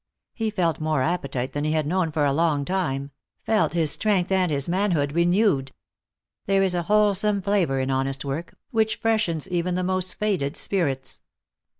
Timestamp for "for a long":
2.11-2.65